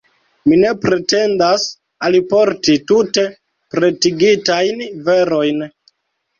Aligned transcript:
Mi 0.51 0.55
ne 0.61 0.69
pretendas 0.85 1.65
alporti 2.09 2.79
tute 2.93 3.27
pretigitajn 3.77 4.85
verojn. 5.11 5.67